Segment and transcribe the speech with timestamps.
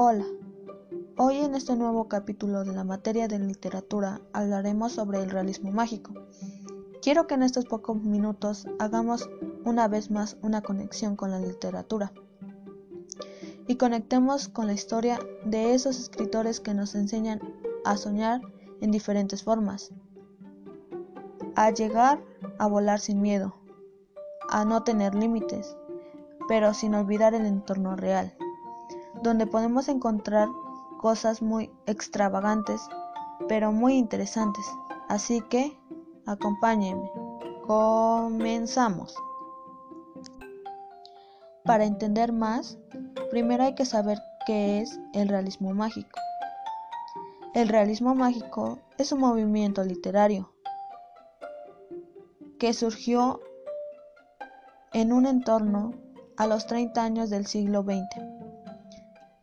[0.00, 0.26] Hola,
[1.16, 6.12] hoy en este nuevo capítulo de la materia de literatura hablaremos sobre el realismo mágico.
[7.02, 9.28] Quiero que en estos pocos minutos hagamos
[9.64, 12.12] una vez más una conexión con la literatura
[13.66, 17.40] y conectemos con la historia de esos escritores que nos enseñan
[17.84, 18.40] a soñar
[18.80, 19.90] en diferentes formas,
[21.56, 22.22] a llegar
[22.60, 23.56] a volar sin miedo,
[24.48, 25.76] a no tener límites,
[26.46, 28.32] pero sin olvidar el entorno real
[29.22, 30.48] donde podemos encontrar
[30.98, 32.82] cosas muy extravagantes,
[33.48, 34.64] pero muy interesantes.
[35.08, 35.78] Así que,
[36.26, 37.10] acompáñenme.
[37.66, 39.14] Comenzamos.
[41.64, 42.78] Para entender más,
[43.30, 46.18] primero hay que saber qué es el realismo mágico.
[47.54, 50.52] El realismo mágico es un movimiento literario
[52.58, 53.40] que surgió
[54.92, 55.92] en un entorno
[56.36, 58.27] a los 30 años del siglo XX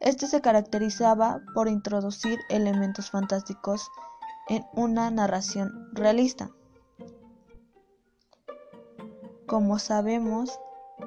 [0.05, 3.89] este se caracterizaba por introducir elementos fantásticos
[4.47, 6.51] en una narración realista.
[9.47, 10.59] Como sabemos,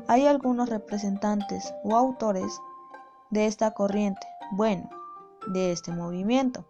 [0.08, 2.60] hay algunos representantes o autores
[3.30, 4.90] de esta corriente, bueno,
[5.46, 6.66] de este movimiento.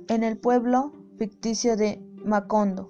[0.10, 2.90] En el pueblo ficticio de Macondo,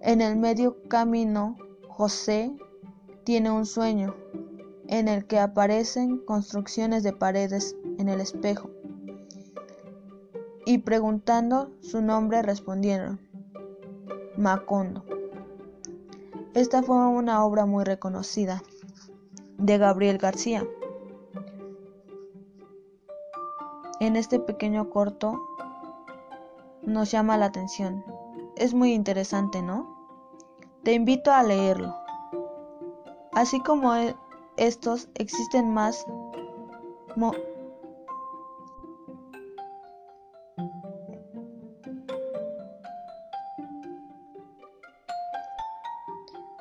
[0.00, 2.52] en el medio camino, José
[3.22, 4.16] tiene un sueño
[4.88, 8.70] en el que aparecen construcciones de paredes en el espejo
[10.64, 13.20] y preguntando su nombre respondieron
[14.36, 15.04] Macondo.
[16.54, 18.62] Esta fue una obra muy reconocida
[19.58, 20.64] de Gabriel García.
[24.00, 25.40] En este pequeño corto
[26.82, 28.04] nos llama la atención.
[28.56, 29.96] Es muy interesante, ¿no?
[30.82, 31.94] Te invito a leerlo.
[33.32, 34.16] Así como e,
[34.56, 36.04] estos existen más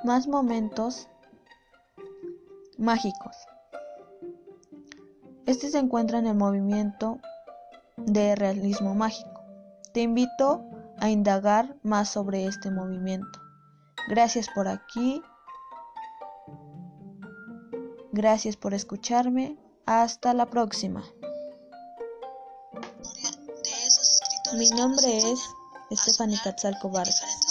[0.03, 1.07] más momentos
[2.77, 3.35] mágicos.
[5.45, 7.19] Este se encuentra en el movimiento
[7.97, 9.41] de realismo mágico.
[9.93, 10.63] Te invito
[10.99, 13.39] a indagar más sobre este movimiento.
[14.07, 15.21] Gracias por aquí.
[18.11, 19.57] Gracias por escucharme.
[19.85, 21.03] Hasta la próxima.
[24.57, 25.39] Mi nombre es
[25.91, 27.50] Stephanie Catzalco Vargas.